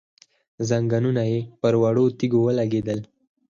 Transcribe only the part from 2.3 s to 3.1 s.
ولګېدل،